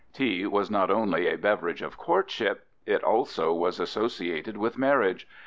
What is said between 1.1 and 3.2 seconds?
a beverage of courtship; it